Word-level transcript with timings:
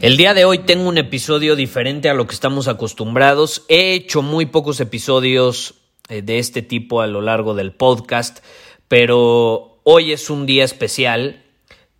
El 0.00 0.16
día 0.16 0.32
de 0.32 0.44
hoy 0.44 0.60
tengo 0.60 0.88
un 0.88 0.96
episodio 0.96 1.56
diferente 1.56 2.08
a 2.08 2.14
lo 2.14 2.28
que 2.28 2.34
estamos 2.34 2.68
acostumbrados. 2.68 3.64
He 3.68 3.94
hecho 3.94 4.22
muy 4.22 4.46
pocos 4.46 4.78
episodios 4.78 5.74
eh, 6.08 6.22
de 6.22 6.38
este 6.38 6.62
tipo 6.62 7.00
a 7.00 7.08
lo 7.08 7.20
largo 7.20 7.54
del 7.54 7.72
podcast, 7.72 8.38
pero 8.86 9.80
hoy 9.82 10.12
es 10.12 10.30
un 10.30 10.46
día 10.46 10.62
especial. 10.62 11.42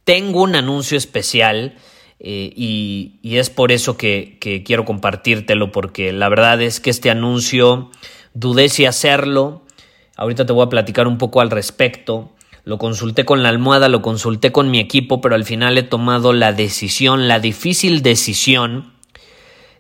Tengo 0.05 0.43
un 0.43 0.55
anuncio 0.55 0.97
especial 0.97 1.77
eh, 2.21 2.53
y, 2.55 3.19
es 3.25 3.51
por 3.51 3.73
eso 3.73 3.97
que, 3.97 4.39
que 4.41 4.63
quiero 4.63 4.85
compartírtelo, 4.85 5.73
porque 5.73 6.13
la 6.13 6.29
verdad 6.29 6.63
es 6.63 6.79
que 6.79 6.91
este 6.91 7.11
anuncio 7.11 7.91
dudé 8.33 8.69
si 8.69 8.87
hacerlo. 8.87 9.63
Ahorita 10.17 10.47
te 10.47 10.53
voy 10.53 10.65
a 10.65 10.69
platicar 10.69 11.09
un 11.09 11.19
poco 11.19 11.41
al 11.41 11.51
respecto. 11.51 12.31
Lo 12.69 12.77
consulté 12.77 13.25
con 13.25 13.43
la 13.43 13.49
almohada, 13.49 13.89
lo 13.89 14.03
consulté 14.03 14.53
con 14.53 14.71
mi 14.71 14.79
equipo, 14.79 15.23
pero 15.23 15.35
al 15.35 15.47
final 15.47 15.79
he 15.79 15.83
tomado 15.83 16.35
la 16.35 16.53
decisión, 16.53 17.27
la 17.27 17.41
difícil 17.41 18.03
decisión 18.03 18.93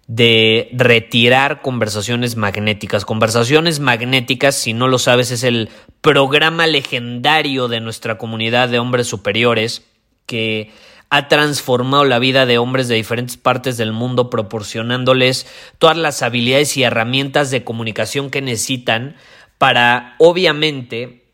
de 0.06 0.70
retirar 0.72 1.60
conversaciones 1.60 2.36
magnéticas. 2.36 3.04
Conversaciones 3.04 3.78
magnéticas, 3.78 4.54
si 4.54 4.72
no 4.72 4.88
lo 4.88 4.98
sabes, 4.98 5.30
es 5.32 5.44
el 5.44 5.68
programa 6.00 6.66
legendario 6.66 7.68
de 7.68 7.80
nuestra 7.80 8.16
comunidad 8.16 8.70
de 8.70 8.78
hombres 8.78 9.06
superiores 9.06 9.84
que 10.24 10.72
ha 11.10 11.28
transformado 11.28 12.04
la 12.04 12.18
vida 12.18 12.46
de 12.46 12.56
hombres 12.56 12.88
de 12.88 12.94
diferentes 12.94 13.36
partes 13.36 13.76
del 13.76 13.92
mundo 13.92 14.30
proporcionándoles 14.30 15.46
todas 15.78 15.98
las 15.98 16.22
habilidades 16.22 16.74
y 16.78 16.84
herramientas 16.84 17.50
de 17.50 17.64
comunicación 17.64 18.30
que 18.30 18.40
necesitan 18.40 19.16
para, 19.58 20.14
obviamente, 20.16 21.27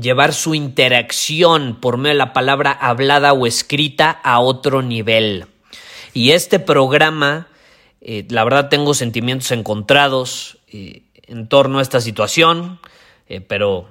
llevar 0.00 0.32
su 0.32 0.54
interacción 0.54 1.78
por 1.80 1.96
medio 1.96 2.14
de 2.14 2.18
la 2.18 2.32
palabra 2.32 2.72
hablada 2.72 3.32
o 3.32 3.46
escrita 3.46 4.10
a 4.10 4.40
otro 4.40 4.82
nivel. 4.82 5.46
Y 6.12 6.30
este 6.30 6.58
programa, 6.58 7.48
eh, 8.00 8.24
la 8.30 8.44
verdad 8.44 8.68
tengo 8.68 8.94
sentimientos 8.94 9.50
encontrados 9.50 10.58
eh, 10.68 11.02
en 11.26 11.48
torno 11.48 11.78
a 11.78 11.82
esta 11.82 12.00
situación, 12.00 12.80
eh, 13.28 13.40
pero 13.40 13.88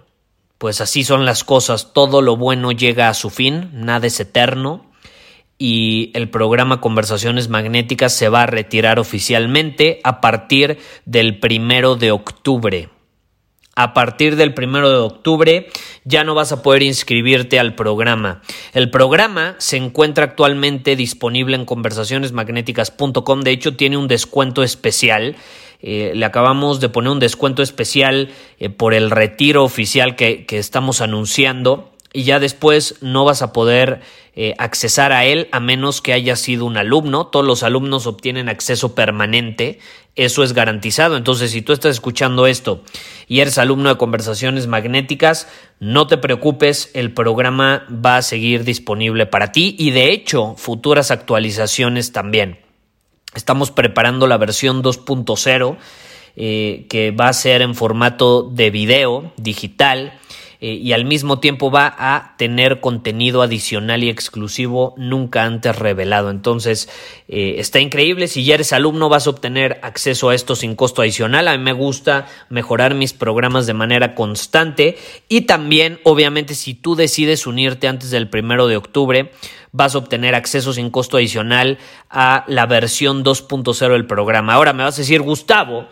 pues 0.57 0.81
así 0.81 1.03
son 1.03 1.25
las 1.25 1.43
cosas, 1.43 1.93
todo 1.93 2.21
lo 2.21 2.37
bueno 2.37 2.71
llega 2.71 3.09
a 3.09 3.13
su 3.13 3.29
fin, 3.29 3.69
nada 3.73 4.07
es 4.07 4.19
eterno 4.19 4.85
y 5.57 6.11
el 6.13 6.29
programa 6.29 6.81
Conversaciones 6.81 7.49
Magnéticas 7.49 8.13
se 8.13 8.29
va 8.29 8.43
a 8.43 8.47
retirar 8.47 8.99
oficialmente 8.99 10.01
a 10.03 10.19
partir 10.19 10.79
del 11.05 11.39
primero 11.39 11.95
de 11.95 12.11
octubre. 12.11 12.89
A 13.77 13.93
partir 13.93 14.37
del 14.37 14.53
primero 14.53 14.89
de 14.89 14.95
octubre 14.95 15.67
ya 16.05 16.23
no 16.23 16.33
vas 16.33 16.53
a 16.53 16.61
poder 16.61 16.81
inscribirte 16.81 17.59
al 17.59 17.75
programa. 17.75 18.41
El 18.73 18.89
programa 18.89 19.55
se 19.57 19.75
encuentra 19.75 20.23
actualmente 20.23 20.95
disponible 20.95 21.57
en 21.57 21.65
conversacionesmagnéticas.com. 21.65 23.41
De 23.41 23.51
hecho, 23.51 23.75
tiene 23.75 23.97
un 23.97 24.07
descuento 24.07 24.63
especial. 24.63 25.35
Eh, 25.81 26.13
le 26.15 26.25
acabamos 26.25 26.79
de 26.79 26.87
poner 26.87 27.11
un 27.11 27.19
descuento 27.19 27.61
especial 27.61 28.29
eh, 28.59 28.69
por 28.69 28.93
el 28.93 29.11
retiro 29.11 29.65
oficial 29.65 30.15
que, 30.15 30.45
que 30.45 30.57
estamos 30.57 31.01
anunciando 31.01 31.94
y 32.15 32.23
ya 32.23 32.39
después 32.39 32.95
no 33.01 33.25
vas 33.25 33.41
a 33.41 33.51
poder 33.51 33.99
eh, 34.35 34.55
accesar 34.57 35.11
a 35.11 35.25
él 35.25 35.49
a 35.51 35.59
menos 35.59 36.01
que 36.01 36.13
haya 36.13 36.37
sido 36.37 36.65
un 36.65 36.77
alumno. 36.77 37.27
Todos 37.27 37.45
los 37.45 37.61
alumnos 37.61 38.07
obtienen 38.07 38.47
acceso 38.47 38.95
permanente, 38.95 39.79
eso 40.15 40.41
es 40.41 40.53
garantizado. 40.53 41.17
Entonces, 41.17 41.51
si 41.51 41.61
tú 41.61 41.73
estás 41.73 41.91
escuchando 41.91 42.47
esto 42.47 42.81
y 43.27 43.41
eres 43.41 43.57
alumno 43.57 43.89
de 43.89 43.97
conversaciones 43.97 44.65
magnéticas, 44.67 45.49
no 45.81 46.07
te 46.07 46.17
preocupes, 46.17 46.89
el 46.93 47.11
programa 47.11 47.85
va 47.89 48.15
a 48.15 48.21
seguir 48.21 48.63
disponible 48.63 49.25
para 49.25 49.51
ti 49.51 49.75
y 49.77 49.91
de 49.91 50.11
hecho 50.11 50.55
futuras 50.57 51.11
actualizaciones 51.11 52.13
también. 52.13 52.59
Estamos 53.35 53.71
preparando 53.71 54.25
la 54.25 54.37
versión 54.37 54.81
2.0 54.81 55.77
eh, 56.37 56.85
que 56.89 57.11
va 57.11 57.27
a 57.27 57.33
ser 57.33 57.61
en 57.61 57.75
formato 57.75 58.43
de 58.43 58.69
video 58.69 59.33
digital 59.35 60.17
eh, 60.65 60.79
y 60.81 60.93
al 60.93 61.05
mismo 61.05 61.37
tiempo 61.37 61.69
va 61.69 61.95
a 61.95 62.33
tener 62.37 62.79
contenido 62.79 63.43
adicional 63.43 64.03
y 64.03 64.09
exclusivo 64.09 64.95
nunca 64.97 65.43
antes 65.43 65.75
revelado. 65.75 66.31
Entonces, 66.31 66.89
eh, 67.27 67.57
está 67.59 67.79
increíble. 67.79 68.27
Si 68.27 68.43
ya 68.43 68.55
eres 68.55 68.73
alumno, 68.73 69.07
vas 69.07 69.27
a 69.27 69.29
obtener 69.29 69.79
acceso 69.83 70.29
a 70.29 70.33
esto 70.33 70.55
sin 70.55 70.75
costo 70.75 71.03
adicional. 71.03 71.49
A 71.49 71.55
mí 71.55 71.63
me 71.63 71.71
gusta 71.71 72.25
mejorar 72.49 72.95
mis 72.95 73.13
programas 73.13 73.67
de 73.67 73.75
manera 73.75 74.15
constante. 74.15 74.97
Y 75.29 75.41
también, 75.41 75.99
obviamente, 76.01 76.55
si 76.55 76.73
tú 76.73 76.95
decides 76.95 77.45
unirte 77.45 77.87
antes 77.87 78.09
del 78.09 78.27
primero 78.27 78.65
de 78.65 78.77
octubre, 78.77 79.33
vas 79.71 79.93
a 79.93 79.99
obtener 79.99 80.33
acceso 80.33 80.73
sin 80.73 80.89
costo 80.89 81.17
adicional 81.17 81.77
a 82.09 82.43
la 82.47 82.65
versión 82.65 83.23
2.0 83.23 83.91
del 83.91 84.07
programa. 84.07 84.55
Ahora 84.55 84.73
me 84.73 84.83
vas 84.83 84.95
a 84.95 85.01
decir, 85.01 85.21
Gustavo, 85.21 85.85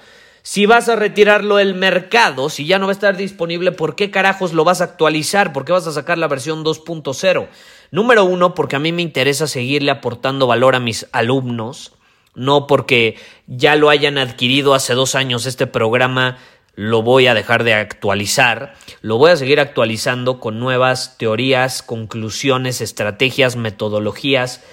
si 0.44 0.66
vas 0.66 0.90
a 0.90 0.98
retirarlo 0.98 1.56
del 1.56 1.74
mercado, 1.74 2.50
si 2.50 2.66
ya 2.66 2.78
no 2.78 2.88
va 2.88 2.92
a 2.92 2.94
estar 2.94 3.16
disponible, 3.16 3.72
¿por 3.72 3.96
qué 3.96 4.12
carajos 4.12 4.52
lo 4.52 4.66
vas 4.66 4.82
a 4.82 4.84
actualizar? 4.84 5.54
¿Por 5.54 5.64
qué 5.64 5.72
vas 5.72 5.88
a 5.88 5.94
sacar 5.94 6.18
la 6.18 6.28
versión 6.28 6.66
2.0? 6.66 7.48
Número 7.92 8.26
uno, 8.26 8.54
porque 8.54 8.76
a 8.76 8.80
mí 8.80 8.92
me 8.92 9.02
interesa 9.02 9.48
seguirle 9.48 9.90
aportando 9.90 10.46
valor 10.46 10.76
a 10.76 10.82
mis 10.82 11.08
alumnos, 11.14 11.94
no 12.36 12.68
porque 12.68 13.16
ya 13.48 13.78
lo 13.78 13.90
hayan 13.90 14.18
adquirido 14.18 14.74
hace 14.74 14.94
dos 14.94 15.16
años 15.16 15.46
este 15.46 15.66
programa 15.66 16.38
lo 16.76 17.04
voy 17.04 17.28
a 17.28 17.36
dejar 17.36 17.64
de 17.64 17.76
actualizar, 17.76 18.74
lo 19.02 19.18
voy 19.18 19.32
a 19.32 19.38
seguir 19.38 19.60
actualizando 19.60 20.40
con 20.40 20.60
nuevas 20.60 21.18
teorías, 21.18 21.84
conclusiones, 21.84 22.82
estrategias, 22.82 23.56
metodologías 23.56 24.64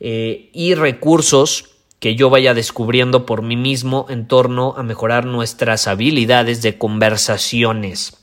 eh, 0.00 0.48
y 0.54 0.74
recursos 0.74 1.76
que 2.00 2.16
yo 2.16 2.30
vaya 2.30 2.54
descubriendo 2.54 3.26
por 3.26 3.42
mí 3.42 3.56
mismo 3.56 4.06
en 4.08 4.26
torno 4.26 4.74
a 4.76 4.82
mejorar 4.82 5.26
nuestras 5.26 5.86
habilidades 5.86 6.62
de 6.62 6.78
conversaciones. 6.78 8.16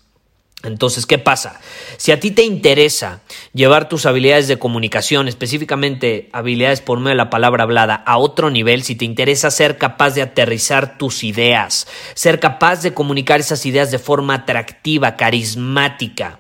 Entonces, 0.64 1.06
¿qué 1.06 1.20
pasa? 1.20 1.60
Si 1.98 2.12
a 2.12 2.20
ti 2.20 2.32
te 2.32 2.44
interesa 2.44 3.22
llevar 3.54 3.88
tus 3.88 4.08
habilidades 4.08 4.48
de 4.48 4.58
comunicación, 4.58 5.28
específicamente 5.28 6.30
habilidades 6.34 6.82
por 6.82 6.98
medio 6.98 7.10
de 7.10 7.16
la 7.16 7.30
palabra 7.30 7.64
hablada, 7.64 7.94
a 7.94 8.18
otro 8.18 8.50
nivel, 8.50 8.82
si 8.82 8.96
te 8.96 9.06
interesa 9.06 9.52
ser 9.52 9.78
capaz 9.78 10.16
de 10.16 10.24
aterrizar 10.24 10.98
tus 10.98 11.24
ideas, 11.24 11.88
ser 12.16 12.40
capaz 12.40 12.82
de 12.82 12.96
comunicar 12.96 13.40
esas 13.40 13.68
ideas 13.68 13.92
de 13.92 14.00
forma 14.00 14.34
atractiva, 14.34 15.16
carismática, 15.16 16.40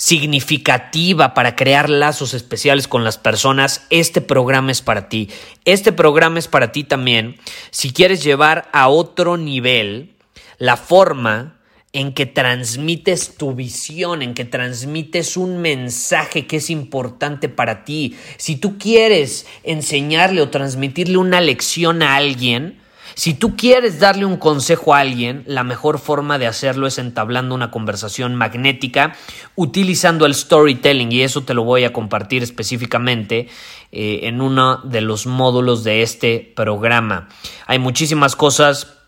significativa 0.00 1.34
para 1.34 1.56
crear 1.56 1.90
lazos 1.90 2.32
especiales 2.32 2.88
con 2.88 3.04
las 3.04 3.18
personas, 3.18 3.84
este 3.90 4.22
programa 4.22 4.72
es 4.72 4.80
para 4.80 5.10
ti. 5.10 5.28
Este 5.66 5.92
programa 5.92 6.38
es 6.38 6.48
para 6.48 6.72
ti 6.72 6.84
también 6.84 7.36
si 7.70 7.92
quieres 7.92 8.24
llevar 8.24 8.70
a 8.72 8.88
otro 8.88 9.36
nivel 9.36 10.16
la 10.56 10.78
forma 10.78 11.60
en 11.92 12.14
que 12.14 12.24
transmites 12.24 13.36
tu 13.36 13.52
visión, 13.54 14.22
en 14.22 14.32
que 14.32 14.46
transmites 14.46 15.36
un 15.36 15.58
mensaje 15.60 16.46
que 16.46 16.56
es 16.56 16.70
importante 16.70 17.50
para 17.50 17.84
ti. 17.84 18.16
Si 18.38 18.56
tú 18.56 18.78
quieres 18.78 19.46
enseñarle 19.64 20.40
o 20.40 20.48
transmitirle 20.48 21.18
una 21.18 21.42
lección 21.42 22.02
a 22.02 22.16
alguien, 22.16 22.79
Si 23.14 23.34
tú 23.34 23.56
quieres 23.56 24.00
darle 24.00 24.24
un 24.24 24.36
consejo 24.36 24.94
a 24.94 25.00
alguien, 25.00 25.42
la 25.46 25.64
mejor 25.64 25.98
forma 25.98 26.38
de 26.38 26.46
hacerlo 26.46 26.86
es 26.86 26.98
entablando 26.98 27.54
una 27.54 27.70
conversación 27.70 28.34
magnética 28.34 29.14
utilizando 29.56 30.26
el 30.26 30.34
storytelling 30.34 31.12
y 31.12 31.22
eso 31.22 31.42
te 31.42 31.54
lo 31.54 31.64
voy 31.64 31.84
a 31.84 31.92
compartir 31.92 32.42
específicamente 32.42 33.48
eh, 33.92 34.20
en 34.24 34.40
uno 34.40 34.78
de 34.78 35.00
los 35.00 35.26
módulos 35.26 35.84
de 35.84 36.02
este 36.02 36.52
programa. 36.54 37.28
Hay 37.66 37.78
muchísimas 37.78 38.36
cosas 38.36 38.99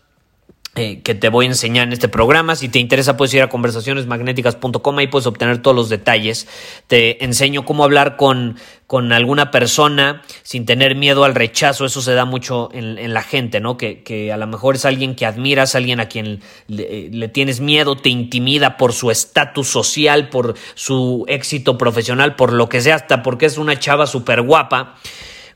eh, 0.75 1.03
que 1.03 1.13
te 1.13 1.29
voy 1.29 1.45
a 1.45 1.49
enseñar 1.49 1.85
en 1.85 1.93
este 1.93 2.07
programa. 2.07 2.55
Si 2.55 2.67
te 2.67 2.79
interesa, 2.79 3.15
puedes 3.15 3.31
ir 3.35 3.43
a 3.43 3.49
conversacionesmagnéticas.com 3.49 4.99
y 5.01 5.07
puedes 5.07 5.27
obtener 5.27 5.61
todos 5.61 5.75
los 5.75 5.87
detalles. 5.87 6.47
Te 6.87 7.23
enseño 7.23 7.63
cómo 7.63 7.83
hablar 7.83 8.17
con, 8.17 8.57
con 8.87 9.11
alguna 9.13 9.51
persona 9.51 10.23
sin 10.41 10.65
tener 10.65 10.95
miedo 10.95 11.25
al 11.25 11.35
rechazo. 11.35 11.85
Eso 11.85 12.01
se 12.01 12.15
da 12.15 12.25
mucho 12.25 12.69
en, 12.73 13.13
la 13.13 13.21
gente, 13.21 13.59
¿no? 13.59 13.77
Que, 13.77 14.01
que, 14.01 14.33
a 14.33 14.37
lo 14.37 14.47
mejor 14.47 14.73
es 14.73 14.85
alguien 14.85 15.13
que 15.13 15.27
admiras, 15.27 15.75
alguien 15.75 15.99
a 15.99 16.07
quien 16.07 16.41
le, 16.65 17.07
le 17.11 17.27
tienes 17.27 17.59
miedo, 17.59 17.95
te 17.95 18.09
intimida 18.09 18.75
por 18.75 18.93
su 18.93 19.11
estatus 19.11 19.67
social, 19.67 20.29
por 20.29 20.55
su 20.73 21.23
éxito 21.27 21.77
profesional, 21.77 22.35
por 22.35 22.51
lo 22.51 22.67
que 22.67 22.81
sea, 22.81 22.95
hasta 22.95 23.21
porque 23.21 23.45
es 23.45 23.59
una 23.59 23.77
chava 23.77 24.07
súper 24.07 24.41
guapa. 24.41 24.95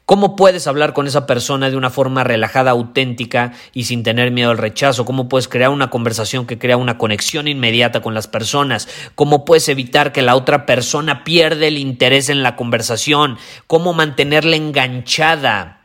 ¿Cómo 0.08 0.38
puedes 0.38 0.68
hablar 0.68 0.94
con 0.94 1.06
esa 1.06 1.28
persona 1.28 1.70
de 1.70 1.76
una 1.76 1.90
forma 1.90 2.24
relajada, 2.24 2.72
auténtica 2.72 3.52
y 3.74 3.84
sin 3.84 4.04
tener 4.04 4.32
miedo 4.32 4.52
al 4.52 4.58
rechazo? 4.58 5.04
¿Cómo 5.04 5.28
puedes 5.28 5.50
crear 5.50 5.70
una 5.70 5.90
conversación 5.90 6.48
que 6.48 6.58
crea 6.58 6.78
una 6.78 6.98
conexión 6.98 7.50
inmediata 7.50 8.02
con 8.02 8.14
las 8.14 8.30
personas? 8.30 8.88
¿Cómo 9.16 9.44
puedes 9.44 9.68
evitar 9.68 10.14
que 10.14 10.22
la 10.22 10.38
otra 10.38 10.66
persona 10.66 11.26
pierda 11.26 11.68
el 11.68 11.78
interés 11.78 12.30
en 12.30 12.42
la 12.42 12.56
conversación? 12.56 13.38
¿Cómo 13.68 13.92
mantenerla 13.92 14.56
enganchada? 14.56 15.82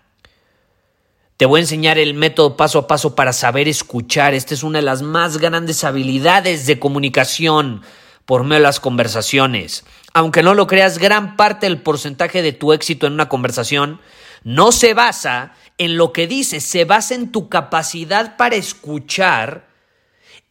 Te 1.37 1.45
voy 1.45 1.59
a 1.59 1.63
enseñar 1.63 1.99
el 1.99 2.15
método 2.15 2.57
paso 2.57 2.79
a 2.79 2.87
paso 2.87 3.17
para 3.17 3.33
saber 3.33 3.67
escuchar. 3.67 4.35
Esta 4.35 4.55
es 4.55 4.63
una 4.63 4.79
de 4.79 4.85
las 4.85 5.03
más 5.03 5.39
grandes 5.39 5.83
habilidades 5.83 6.67
de 6.67 6.79
comunicación 6.79 7.83
por 8.25 8.45
medio 8.45 8.57
de 8.57 8.63
las 8.69 8.81
conversaciones. 8.81 9.85
Aunque 10.15 10.43
no 10.43 10.55
lo 10.55 10.67
creas, 10.67 10.99
gran 10.99 11.37
parte 11.37 11.67
del 11.67 11.81
porcentaje 11.81 12.43
de 12.43 12.53
tu 12.53 12.73
éxito 12.73 13.07
en 13.07 13.15
una 13.15 13.29
conversación 13.29 14.01
no 14.45 14.73
se 14.73 14.95
basa 14.95 15.55
en 15.79 15.97
lo 15.97 16.13
que 16.13 16.27
dices, 16.27 16.65
se 16.65 16.85
basa 16.85 17.15
en 17.15 17.33
tu 17.33 17.49
capacidad 17.49 18.37
para 18.37 18.57
escuchar 18.57 19.69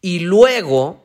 y 0.02 0.20
luego 0.20 1.01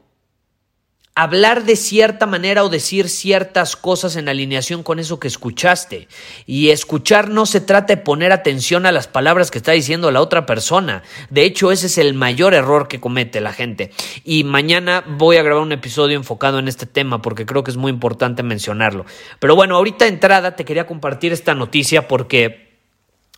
hablar 1.16 1.64
de 1.64 1.76
cierta 1.76 2.26
manera 2.26 2.62
o 2.62 2.68
decir 2.68 3.08
ciertas 3.08 3.74
cosas 3.74 4.16
en 4.16 4.28
alineación 4.28 4.82
con 4.82 4.98
eso 4.98 5.18
que 5.18 5.28
escuchaste. 5.28 6.08
Y 6.44 6.68
escuchar 6.68 7.30
no 7.30 7.46
se 7.46 7.62
trata 7.62 7.96
de 7.96 8.02
poner 8.02 8.32
atención 8.32 8.84
a 8.84 8.92
las 8.92 9.08
palabras 9.08 9.50
que 9.50 9.56
está 9.56 9.72
diciendo 9.72 10.10
la 10.10 10.20
otra 10.20 10.44
persona. 10.44 11.02
De 11.30 11.44
hecho, 11.44 11.72
ese 11.72 11.86
es 11.86 11.96
el 11.96 12.12
mayor 12.12 12.52
error 12.52 12.86
que 12.86 13.00
comete 13.00 13.40
la 13.40 13.54
gente. 13.54 13.90
Y 14.24 14.44
mañana 14.44 15.04
voy 15.08 15.38
a 15.38 15.42
grabar 15.42 15.62
un 15.62 15.72
episodio 15.72 16.16
enfocado 16.18 16.58
en 16.58 16.68
este 16.68 16.84
tema 16.84 17.22
porque 17.22 17.46
creo 17.46 17.64
que 17.64 17.70
es 17.70 17.78
muy 17.78 17.90
importante 17.90 18.42
mencionarlo. 18.42 19.06
Pero 19.40 19.56
bueno, 19.56 19.76
ahorita 19.76 20.04
de 20.04 20.10
entrada 20.10 20.54
te 20.54 20.66
quería 20.66 20.86
compartir 20.86 21.32
esta 21.32 21.54
noticia 21.54 22.08
porque 22.08 22.76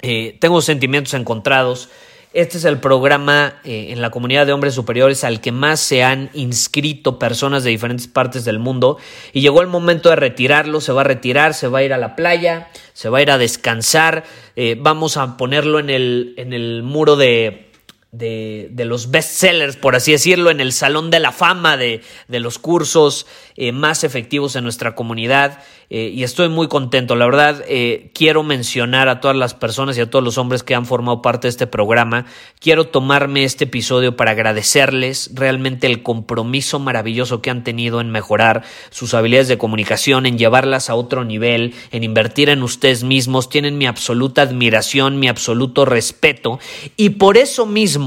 eh, 0.03 0.37
tengo 0.41 0.61
sentimientos 0.63 1.15
encontrados. 1.15 1.91
Este 2.35 2.59
es 2.59 2.65
el 2.67 2.79
programa 2.79 3.55
eh, 3.65 3.87
en 3.91 4.03
la 4.03 4.11
comunidad 4.11 4.45
de 4.45 4.53
hombres 4.53 4.75
superiores 4.75 5.25
al 5.25 5.41
que 5.41 5.51
más 5.51 5.81
se 5.81 6.05
han 6.05 6.29
inscrito 6.35 7.19
personas 7.19 7.65
de 7.65 7.71
diferentes 7.71 8.07
partes 8.07 8.45
del 8.45 8.59
mundo. 8.59 8.99
Y 9.33 9.41
llegó 9.41 9.63
el 9.63 9.67
momento 9.67 10.11
de 10.11 10.17
retirarlo, 10.17 10.83
se 10.83 10.93
va 10.93 11.01
a 11.01 11.05
retirar, 11.05 11.55
se 11.55 11.69
va 11.69 11.79
a 11.79 11.83
ir 11.85 11.95
a 11.95 11.99
la 11.99 12.17
playa, 12.17 12.69
se 12.93 13.09
va 13.09 13.19
a 13.19 13.23
ir 13.23 13.31
a 13.31 13.39
descansar, 13.39 14.25
eh, 14.57 14.77
vamos 14.79 15.17
a 15.17 15.39
ponerlo 15.39 15.79
en 15.79 15.89
el, 15.89 16.35
en 16.37 16.53
el 16.53 16.83
muro 16.83 17.17
de, 17.17 17.68
de, 18.11 18.69
de, 18.71 18.85
los 18.87 19.11
bestsellers, 19.11 19.77
por 19.77 19.95
así 19.95 20.13
decirlo, 20.13 20.51
en 20.51 20.61
el 20.61 20.73
salón 20.73 21.11
de 21.11 21.21
la 21.21 21.31
fama 21.31 21.77
de, 21.77 22.01
de 22.27 22.41
los 22.41 22.59
cursos 22.59 23.27
eh, 23.57 23.73
más 23.73 24.05
efectivos 24.05 24.57
en 24.57 24.65
nuestra 24.65 24.95
comunidad. 24.95 25.59
Eh, 25.91 26.13
y 26.15 26.23
estoy 26.23 26.51
muy 26.51 26.69
contento. 26.69 27.17
La 27.17 27.25
verdad, 27.25 27.65
eh, 27.67 28.11
quiero 28.15 28.43
mencionar 28.43 29.09
a 29.09 29.21
todas 29.21 29.37
las 29.37 29.55
personas 29.55 29.97
y 29.97 30.03
a 30.03 30.11
todos 30.11 30.23
los 30.23 30.37
hombres 30.37 30.63
que 30.63 30.75
han 30.75 30.85
formado 30.85 31.23
parte 31.23 31.47
de 31.47 31.51
este 31.51 31.67
programa. 31.67 32.27
Quiero 32.61 32.89
tomarme 32.89 33.45
este 33.45 33.65
episodio 33.65 34.15
para 34.15 34.33
agradecerles 34.33 35.31
realmente 35.33 35.87
el 35.87 36.03
compromiso 36.03 36.79
maravilloso 36.79 37.41
que 37.41 37.49
han 37.51 37.65
tenido 37.65 38.03
en 38.03 38.11
mejorar 38.11 38.65
sus 38.91 39.15
habilidades 39.15 39.49
de 39.49 39.57
comunicación, 39.57 40.27
en 40.27 40.37
llevarlas 40.37 40.91
a 40.91 40.95
otro 40.95 41.25
nivel, 41.25 41.75
en 41.91 42.05
invertir 42.05 42.51
en 42.51 42.63
ustedes 42.63 43.03
mismos. 43.03 43.49
Tienen 43.49 43.79
mi 43.79 43.87
absoluta 43.87 44.43
admiración, 44.43 45.19
mi 45.19 45.29
absoluto 45.29 45.87
respeto. 45.87 46.59
Y 46.99 47.11
por 47.11 47.39
eso 47.39 47.65
mismo, 47.65 47.98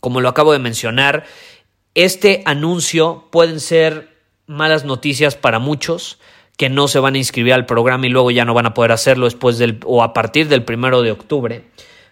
como 0.00 0.20
lo 0.20 0.28
acabo 0.28 0.52
de 0.52 0.58
mencionar, 0.58 1.24
este 1.94 2.42
anuncio 2.46 3.28
pueden 3.30 3.60
ser 3.60 4.16
malas 4.46 4.84
noticias 4.84 5.36
para 5.36 5.58
muchos 5.58 6.18
que 6.56 6.68
no 6.68 6.88
se 6.88 6.98
van 6.98 7.14
a 7.14 7.18
inscribir 7.18 7.52
al 7.54 7.66
programa 7.66 8.06
y 8.06 8.10
luego 8.10 8.30
ya 8.30 8.44
no 8.44 8.54
van 8.54 8.66
a 8.66 8.74
poder 8.74 8.92
hacerlo 8.92 9.24
después 9.24 9.58
del 9.58 9.80
o 9.84 10.02
a 10.02 10.12
partir 10.12 10.48
del 10.48 10.64
primero 10.64 11.02
de 11.02 11.10
octubre. 11.10 11.64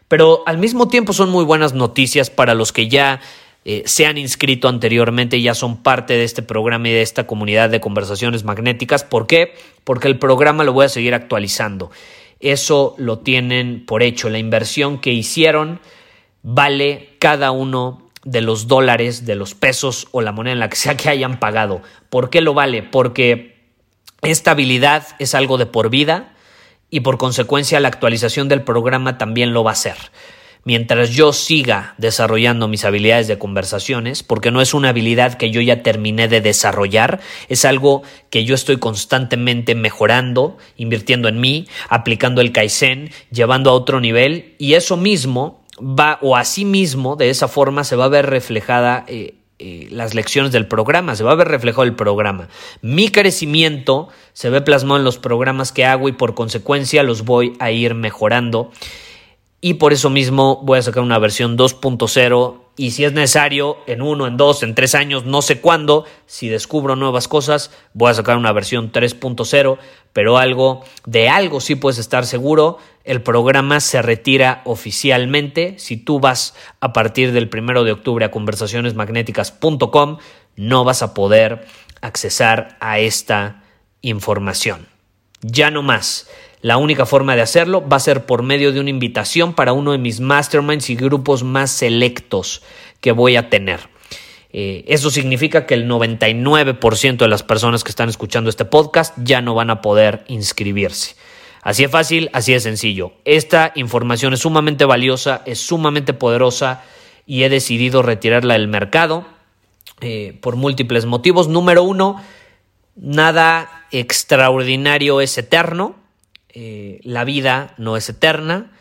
Pero 0.08 0.42
al 0.46 0.58
mismo 0.58 0.88
tiempo 0.88 1.12
son 1.12 1.30
muy 1.30 1.44
buenas 1.44 1.72
noticias 1.72 2.30
para 2.30 2.54
los 2.54 2.72
que 2.72 2.88
ya 2.88 3.20
eh, 3.64 3.82
se 3.86 4.06
han 4.06 4.18
inscrito 4.18 4.68
anteriormente 4.68 5.36
y 5.36 5.42
ya 5.42 5.54
son 5.54 5.82
parte 5.82 6.14
de 6.14 6.24
este 6.24 6.42
programa 6.42 6.88
y 6.88 6.92
de 6.92 7.02
esta 7.02 7.26
comunidad 7.26 7.70
de 7.70 7.80
conversaciones 7.80 8.42
magnéticas. 8.42 9.04
¿Por 9.04 9.26
qué? 9.26 9.54
Porque 9.84 10.08
el 10.08 10.18
programa 10.18 10.64
lo 10.64 10.72
voy 10.72 10.86
a 10.86 10.88
seguir 10.88 11.14
actualizando. 11.14 11.90
Eso 12.40 12.94
lo 12.98 13.18
tienen 13.18 13.84
por 13.86 14.02
hecho. 14.02 14.30
La 14.30 14.38
inversión 14.38 14.98
que 14.98 15.12
hicieron 15.12 15.78
vale 16.42 17.16
cada 17.18 17.50
uno 17.50 18.10
de 18.24 18.40
los 18.40 18.66
dólares, 18.66 19.24
de 19.24 19.34
los 19.34 19.54
pesos 19.54 20.08
o 20.12 20.20
la 20.20 20.32
moneda 20.32 20.52
en 20.52 20.60
la 20.60 20.68
que 20.68 20.76
sea 20.76 20.96
que 20.96 21.08
hayan 21.08 21.40
pagado. 21.40 21.82
¿Por 22.10 22.30
qué 22.30 22.40
lo 22.40 22.54
vale? 22.54 22.82
Porque 22.82 23.60
esta 24.22 24.52
habilidad 24.52 25.06
es 25.18 25.34
algo 25.34 25.56
de 25.58 25.66
por 25.66 25.90
vida 25.90 26.34
y 26.90 27.00
por 27.00 27.18
consecuencia 27.18 27.80
la 27.80 27.88
actualización 27.88 28.48
del 28.48 28.62
programa 28.62 29.16
también 29.16 29.52
lo 29.52 29.64
va 29.64 29.70
a 29.70 29.74
hacer. 29.74 29.96
Mientras 30.62 31.10
yo 31.10 31.32
siga 31.32 31.94
desarrollando 31.96 32.68
mis 32.68 32.84
habilidades 32.84 33.26
de 33.28 33.38
conversaciones, 33.38 34.22
porque 34.22 34.50
no 34.50 34.60
es 34.60 34.74
una 34.74 34.90
habilidad 34.90 35.34
que 35.34 35.50
yo 35.50 35.62
ya 35.62 35.82
terminé 35.82 36.28
de 36.28 36.42
desarrollar, 36.42 37.20
es 37.48 37.64
algo 37.64 38.02
que 38.28 38.44
yo 38.44 38.54
estoy 38.54 38.76
constantemente 38.76 39.74
mejorando, 39.74 40.58
invirtiendo 40.76 41.28
en 41.28 41.40
mí, 41.40 41.66
aplicando 41.88 42.42
el 42.42 42.52
Kaizen, 42.52 43.10
llevando 43.30 43.70
a 43.70 43.72
otro 43.72 44.00
nivel 44.00 44.54
y 44.58 44.74
eso 44.74 44.98
mismo 44.98 45.59
va 45.80 46.18
o 46.22 46.36
así 46.36 46.64
mismo 46.64 47.16
de 47.16 47.30
esa 47.30 47.48
forma 47.48 47.84
se 47.84 47.96
va 47.96 48.04
a 48.04 48.08
ver 48.08 48.26
reflejada 48.26 49.04
eh, 49.08 49.34
eh, 49.58 49.88
las 49.90 50.14
lecciones 50.14 50.52
del 50.52 50.66
programa, 50.66 51.14
se 51.16 51.24
va 51.24 51.32
a 51.32 51.34
ver 51.34 51.48
reflejado 51.48 51.82
el 51.82 51.94
programa. 51.94 52.48
Mi 52.80 53.10
crecimiento 53.10 54.08
se 54.32 54.48
ve 54.48 54.62
plasmado 54.62 54.98
en 54.98 55.04
los 55.04 55.18
programas 55.18 55.70
que 55.70 55.84
hago 55.84 56.08
y 56.08 56.12
por 56.12 56.34
consecuencia 56.34 57.02
los 57.02 57.24
voy 57.24 57.56
a 57.58 57.70
ir 57.70 57.94
mejorando. 57.94 58.70
Y 59.60 59.74
por 59.74 59.92
eso 59.92 60.08
mismo 60.08 60.60
voy 60.62 60.78
a 60.78 60.82
sacar 60.82 61.02
una 61.02 61.18
versión 61.18 61.58
2.0 61.58 62.60
y 62.80 62.92
si 62.92 63.04
es 63.04 63.12
necesario, 63.12 63.76
en 63.86 64.00
uno, 64.00 64.26
en 64.26 64.38
dos, 64.38 64.62
en 64.62 64.74
tres 64.74 64.94
años, 64.94 65.26
no 65.26 65.42
sé 65.42 65.60
cuándo, 65.60 66.06
si 66.24 66.48
descubro 66.48 66.96
nuevas 66.96 67.28
cosas, 67.28 67.70
voy 67.92 68.10
a 68.10 68.14
sacar 68.14 68.38
una 68.38 68.52
versión 68.52 68.90
3.0, 68.90 69.76
pero 70.14 70.38
algo, 70.38 70.82
de 71.04 71.28
algo 71.28 71.60
sí 71.60 71.74
puedes 71.74 71.98
estar 71.98 72.24
seguro, 72.24 72.78
el 73.04 73.22
programa 73.22 73.80
se 73.80 74.02
retira 74.02 74.62
oficialmente. 74.64 75.74
Si 75.78 75.96
tú 75.96 76.20
vas 76.20 76.54
a 76.80 76.92
partir 76.92 77.32
del 77.32 77.48
primero 77.48 77.84
de 77.84 77.92
octubre 77.92 78.24
a 78.24 78.30
conversacionesmagnéticas.com, 78.30 80.18
no 80.56 80.84
vas 80.84 81.02
a 81.02 81.14
poder 81.14 81.66
accesar 82.02 82.76
a 82.80 82.98
esta 82.98 83.62
información. 84.02 84.86
Ya 85.42 85.70
no 85.70 85.82
más. 85.82 86.28
La 86.62 86.76
única 86.76 87.06
forma 87.06 87.36
de 87.36 87.42
hacerlo 87.42 87.88
va 87.88 87.96
a 87.96 88.00
ser 88.00 88.26
por 88.26 88.42
medio 88.42 88.72
de 88.72 88.80
una 88.80 88.90
invitación 88.90 89.54
para 89.54 89.72
uno 89.72 89.92
de 89.92 89.98
mis 89.98 90.20
masterminds 90.20 90.90
y 90.90 90.96
grupos 90.96 91.42
más 91.42 91.70
selectos 91.70 92.62
que 93.00 93.12
voy 93.12 93.36
a 93.36 93.48
tener. 93.48 93.80
Eh, 94.52 94.84
eso 94.88 95.10
significa 95.10 95.64
que 95.64 95.74
el 95.74 95.88
99% 95.88 97.16
de 97.16 97.28
las 97.28 97.42
personas 97.42 97.82
que 97.82 97.90
están 97.90 98.10
escuchando 98.10 98.50
este 98.50 98.66
podcast 98.66 99.16
ya 99.22 99.40
no 99.40 99.54
van 99.54 99.70
a 99.70 99.80
poder 99.80 100.24
inscribirse. 100.26 101.14
Así 101.62 101.84
es 101.84 101.90
fácil, 101.90 102.30
así 102.32 102.54
es 102.54 102.62
sencillo. 102.62 103.12
Esta 103.24 103.72
información 103.74 104.32
es 104.32 104.40
sumamente 104.40 104.84
valiosa, 104.84 105.42
es 105.44 105.58
sumamente 105.58 106.14
poderosa 106.14 106.82
y 107.26 107.42
he 107.42 107.48
decidido 107.48 108.02
retirarla 108.02 108.54
del 108.54 108.68
mercado 108.68 109.26
eh, 110.00 110.38
por 110.40 110.56
múltiples 110.56 111.04
motivos. 111.04 111.48
Número 111.48 111.82
uno, 111.82 112.22
nada 112.96 113.86
extraordinario 113.90 115.20
es 115.20 115.36
eterno. 115.36 115.96
Eh, 116.48 117.00
la 117.02 117.24
vida 117.24 117.74
no 117.76 117.96
es 117.96 118.08
eterna 118.08 118.72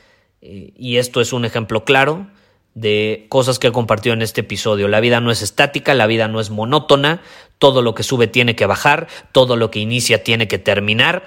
eh, 0.41 0.71
y 0.77 0.97
esto 0.97 1.19
es 1.19 1.33
un 1.33 1.43
ejemplo 1.45 1.83
claro 1.83 2.27
de 2.75 3.25
cosas 3.27 3.59
que 3.59 3.67
he 3.67 3.71
compartido 3.73 4.13
en 4.13 4.21
este 4.21 4.41
episodio. 4.41 4.87
La 4.87 5.01
vida 5.01 5.19
no 5.19 5.31
es 5.31 5.41
estática, 5.41 5.93
la 5.93 6.07
vida 6.07 6.29
no 6.29 6.39
es 6.39 6.49
monótona, 6.49 7.21
todo 7.57 7.81
lo 7.81 7.93
que 7.93 8.03
sube 8.03 8.27
tiene 8.27 8.55
que 8.55 8.65
bajar, 8.65 9.07
todo 9.33 9.57
lo 9.57 9.69
que 9.69 9.79
inicia 9.79 10.23
tiene 10.23 10.47
que 10.47 10.59
terminar 10.59 11.23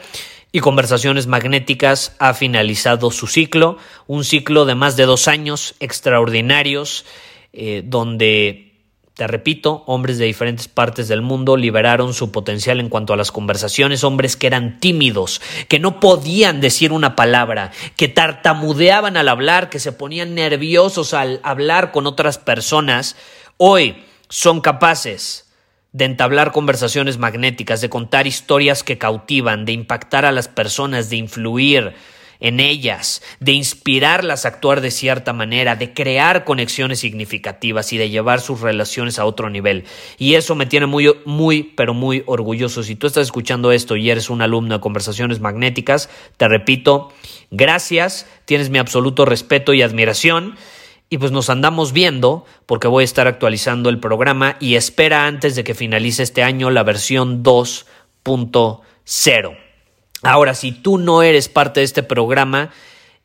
y 0.52 0.60
Conversaciones 0.60 1.26
Magnéticas 1.26 2.14
ha 2.18 2.34
finalizado 2.34 3.10
su 3.10 3.26
ciclo, 3.26 3.78
un 4.06 4.22
ciclo 4.22 4.66
de 4.66 4.74
más 4.74 4.96
de 4.96 5.06
dos 5.06 5.26
años 5.26 5.74
extraordinarios, 5.80 7.06
eh, 7.54 7.82
donde 7.84 8.72
te 9.14 9.26
repito, 9.26 9.82
hombres 9.86 10.16
de 10.16 10.24
diferentes 10.24 10.68
partes 10.68 11.06
del 11.06 11.20
mundo 11.20 11.56
liberaron 11.56 12.14
su 12.14 12.32
potencial 12.32 12.80
en 12.80 12.88
cuanto 12.88 13.12
a 13.12 13.16
las 13.16 13.30
conversaciones, 13.30 14.04
hombres 14.04 14.36
que 14.36 14.46
eran 14.46 14.80
tímidos, 14.80 15.42
que 15.68 15.78
no 15.78 16.00
podían 16.00 16.60
decir 16.62 16.92
una 16.92 17.14
palabra, 17.14 17.72
que 17.96 18.08
tartamudeaban 18.08 19.18
al 19.18 19.28
hablar, 19.28 19.68
que 19.68 19.80
se 19.80 19.92
ponían 19.92 20.34
nerviosos 20.34 21.12
al 21.12 21.40
hablar 21.42 21.92
con 21.92 22.06
otras 22.06 22.38
personas, 22.38 23.16
hoy 23.58 24.02
son 24.28 24.62
capaces 24.62 25.51
de 25.92 26.04
entablar 26.06 26.52
conversaciones 26.52 27.18
magnéticas, 27.18 27.80
de 27.80 27.90
contar 27.90 28.26
historias 28.26 28.82
que 28.82 28.98
cautivan, 28.98 29.64
de 29.64 29.72
impactar 29.72 30.24
a 30.24 30.32
las 30.32 30.48
personas, 30.48 31.10
de 31.10 31.16
influir, 31.16 31.94
en 32.42 32.58
ellas, 32.58 33.22
de 33.38 33.52
inspirarlas 33.52 34.44
a 34.44 34.48
actuar 34.48 34.80
de 34.80 34.90
cierta 34.90 35.32
manera, 35.32 35.76
de 35.76 35.94
crear 35.94 36.44
conexiones 36.44 36.98
significativas 36.98 37.92
y 37.92 37.98
de 37.98 38.10
llevar 38.10 38.40
sus 38.40 38.60
relaciones 38.60 39.20
a 39.20 39.24
otro 39.24 39.48
nivel. 39.48 39.84
Y 40.18 40.34
eso 40.34 40.56
me 40.56 40.66
tiene 40.66 40.86
muy, 40.86 41.08
muy, 41.24 41.62
pero 41.62 41.94
muy 41.94 42.24
orgulloso. 42.26 42.82
Si 42.82 42.96
tú 42.96 43.06
estás 43.06 43.22
escuchando 43.22 43.70
esto 43.70 43.94
y 43.94 44.10
eres 44.10 44.28
un 44.28 44.42
alumno 44.42 44.74
de 44.74 44.80
conversaciones 44.80 45.38
magnéticas, 45.38 46.10
te 46.36 46.48
repito, 46.48 47.12
gracias, 47.52 48.26
tienes 48.44 48.70
mi 48.70 48.78
absoluto 48.78 49.24
respeto 49.24 49.72
y 49.72 49.82
admiración. 49.82 50.56
Y 51.12 51.18
pues 51.18 51.30
nos 51.30 51.50
andamos 51.50 51.92
viendo 51.92 52.46
porque 52.64 52.88
voy 52.88 53.02
a 53.02 53.04
estar 53.04 53.28
actualizando 53.28 53.90
el 53.90 54.00
programa 54.00 54.56
y 54.60 54.76
espera 54.76 55.26
antes 55.26 55.54
de 55.54 55.62
que 55.62 55.74
finalice 55.74 56.22
este 56.22 56.42
año 56.42 56.70
la 56.70 56.84
versión 56.84 57.44
2.0. 57.44 59.58
Ahora, 60.22 60.54
si 60.54 60.72
tú 60.72 60.96
no 60.96 61.22
eres 61.22 61.50
parte 61.50 61.80
de 61.80 61.84
este 61.84 62.02
programa, 62.02 62.70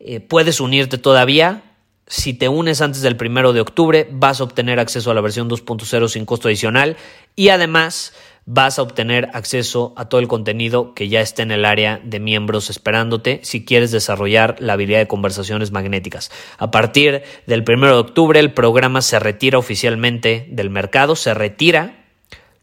eh, 0.01 0.19
puedes 0.19 0.59
unirte 0.59 0.97
todavía. 0.97 1.63
Si 2.07 2.33
te 2.33 2.49
unes 2.49 2.81
antes 2.81 3.03
del 3.03 3.15
primero 3.15 3.53
de 3.53 3.61
octubre, 3.61 4.05
vas 4.11 4.41
a 4.41 4.43
obtener 4.43 4.81
acceso 4.81 5.09
a 5.09 5.13
la 5.13 5.21
versión 5.21 5.49
2.0 5.49 6.09
sin 6.09 6.25
costo 6.25 6.49
adicional 6.49 6.97
y 7.37 7.49
además 7.49 8.13
vas 8.47 8.79
a 8.79 8.81
obtener 8.81 9.29
acceso 9.33 9.93
a 9.97 10.05
todo 10.05 10.21
el 10.21 10.29
contenido 10.29 10.95
que 10.95 11.09
ya 11.09 11.19
está 11.19 11.43
en 11.43 11.51
el 11.51 11.65
área 11.65 11.99
de 12.01 12.21
miembros 12.21 12.69
esperándote 12.69 13.41
si 13.43 13.65
quieres 13.65 13.91
desarrollar 13.91 14.55
la 14.59 14.73
habilidad 14.73 14.99
de 14.99 15.07
conversaciones 15.07 15.71
magnéticas. 15.71 16.31
A 16.57 16.71
partir 16.71 17.23
del 17.45 17.65
primero 17.65 17.93
de 17.93 17.99
octubre, 17.99 18.39
el 18.39 18.53
programa 18.53 19.01
se 19.01 19.19
retira 19.19 19.57
oficialmente 19.59 20.47
del 20.49 20.69
mercado, 20.69 21.15
se 21.15 21.33
retira 21.33 22.05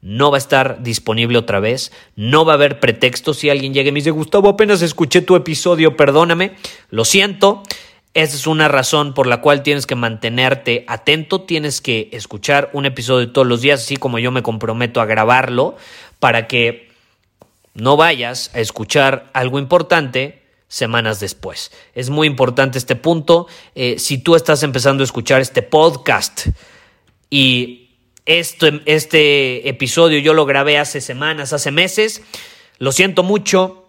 no 0.00 0.30
va 0.30 0.36
a 0.36 0.38
estar 0.38 0.82
disponible 0.82 1.38
otra 1.38 1.60
vez, 1.60 1.90
no 2.14 2.44
va 2.44 2.52
a 2.52 2.56
haber 2.56 2.78
pretexto 2.78 3.32
si 3.32 3.48
alguien 3.48 3.72
llega 3.72 3.88
y 3.88 3.92
me 3.92 4.00
dice, 4.00 4.10
Gustavo, 4.10 4.50
apenas 4.50 4.82
escuché 4.82 5.22
tu 5.22 5.34
episodio, 5.34 5.96
perdóname, 5.96 6.56
lo 6.90 7.06
siento, 7.06 7.62
esa 8.14 8.36
es 8.36 8.46
una 8.46 8.68
razón 8.68 9.12
por 9.12 9.26
la 9.26 9.40
cual 9.40 9.62
tienes 9.62 9.86
que 9.86 9.96
mantenerte 9.96 10.84
atento, 10.86 11.42
tienes 11.42 11.80
que 11.80 12.08
escuchar 12.12 12.70
un 12.72 12.86
episodio 12.86 13.32
todos 13.32 13.46
los 13.46 13.60
días, 13.60 13.82
así 13.82 13.96
como 13.96 14.20
yo 14.20 14.30
me 14.30 14.42
comprometo 14.42 15.00
a 15.00 15.04
grabarlo, 15.04 15.76
para 16.20 16.46
que 16.46 16.90
no 17.74 17.96
vayas 17.96 18.52
a 18.54 18.60
escuchar 18.60 19.30
algo 19.32 19.58
importante 19.58 20.42
semanas 20.68 21.20
después. 21.20 21.72
Es 21.94 22.08
muy 22.08 22.26
importante 22.26 22.78
este 22.78 22.96
punto. 22.96 23.48
Eh, 23.74 23.98
si 23.98 24.18
tú 24.18 24.36
estás 24.36 24.62
empezando 24.62 25.02
a 25.02 25.06
escuchar 25.06 25.40
este 25.40 25.62
podcast 25.62 26.48
y 27.30 27.90
este, 28.26 28.80
este 28.86 29.68
episodio 29.68 30.20
yo 30.20 30.34
lo 30.34 30.46
grabé 30.46 30.78
hace 30.78 31.00
semanas, 31.00 31.52
hace 31.52 31.70
meses. 31.70 32.22
Lo 32.78 32.92
siento 32.92 33.22
mucho, 33.22 33.88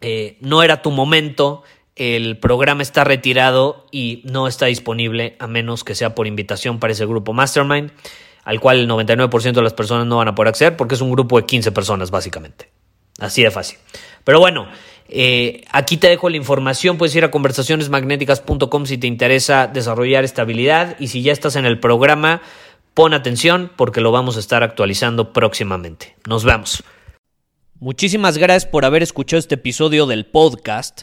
eh, 0.00 0.38
no 0.40 0.62
era 0.62 0.82
tu 0.82 0.90
momento. 0.90 1.62
El 2.00 2.38
programa 2.38 2.80
está 2.80 3.04
retirado 3.04 3.84
y 3.92 4.22
no 4.24 4.48
está 4.48 4.64
disponible 4.64 5.36
a 5.38 5.46
menos 5.46 5.84
que 5.84 5.94
sea 5.94 6.14
por 6.14 6.26
invitación 6.26 6.78
para 6.78 6.94
ese 6.94 7.04
grupo 7.04 7.34
Mastermind, 7.34 7.92
al 8.42 8.58
cual 8.58 8.78
el 8.78 8.88
99% 8.88 9.52
de 9.52 9.60
las 9.60 9.74
personas 9.74 10.06
no 10.06 10.16
van 10.16 10.28
a 10.28 10.34
poder 10.34 10.48
acceder 10.48 10.78
porque 10.78 10.94
es 10.94 11.02
un 11.02 11.12
grupo 11.12 11.38
de 11.38 11.44
15 11.44 11.72
personas 11.72 12.10
básicamente. 12.10 12.70
Así 13.18 13.42
de 13.42 13.50
fácil. 13.50 13.76
Pero 14.24 14.40
bueno, 14.40 14.66
eh, 15.10 15.62
aquí 15.72 15.98
te 15.98 16.08
dejo 16.08 16.30
la 16.30 16.38
información, 16.38 16.96
puedes 16.96 17.14
ir 17.16 17.24
a 17.24 17.30
conversacionesmagnéticas.com 17.30 18.86
si 18.86 18.96
te 18.96 19.06
interesa 19.06 19.66
desarrollar 19.66 20.24
estabilidad 20.24 20.96
y 20.98 21.08
si 21.08 21.20
ya 21.20 21.32
estás 21.32 21.54
en 21.56 21.66
el 21.66 21.80
programa, 21.80 22.40
Pon 22.94 23.14
atención 23.14 23.70
porque 23.76 24.00
lo 24.00 24.10
vamos 24.10 24.36
a 24.36 24.40
estar 24.40 24.62
actualizando 24.62 25.32
próximamente. 25.32 26.16
Nos 26.26 26.44
vemos. 26.44 26.82
Muchísimas 27.78 28.36
gracias 28.36 28.70
por 28.70 28.84
haber 28.84 29.02
escuchado 29.02 29.38
este 29.38 29.54
episodio 29.54 30.06
del 30.06 30.26
podcast. 30.26 31.02